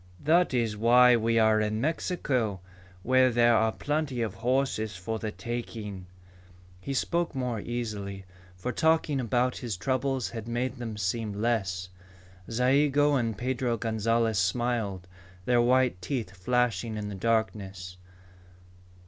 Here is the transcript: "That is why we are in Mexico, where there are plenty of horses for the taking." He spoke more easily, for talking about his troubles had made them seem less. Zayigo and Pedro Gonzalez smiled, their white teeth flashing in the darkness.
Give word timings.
"That 0.23 0.51
is 0.51 0.75
why 0.75 1.15
we 1.15 1.37
are 1.37 1.61
in 1.61 1.79
Mexico, 1.79 2.59
where 3.03 3.29
there 3.29 3.55
are 3.55 3.71
plenty 3.71 4.23
of 4.23 4.33
horses 4.33 4.95
for 4.95 5.19
the 5.19 5.31
taking." 5.31 6.07
He 6.79 6.91
spoke 6.95 7.35
more 7.35 7.59
easily, 7.59 8.25
for 8.55 8.71
talking 8.71 9.19
about 9.19 9.57
his 9.57 9.77
troubles 9.77 10.31
had 10.31 10.47
made 10.47 10.77
them 10.77 10.97
seem 10.97 11.33
less. 11.33 11.89
Zayigo 12.49 13.13
and 13.13 13.37
Pedro 13.37 13.77
Gonzalez 13.77 14.39
smiled, 14.39 15.05
their 15.45 15.61
white 15.61 16.01
teeth 16.01 16.31
flashing 16.35 16.97
in 16.97 17.07
the 17.07 17.13
darkness. 17.13 17.97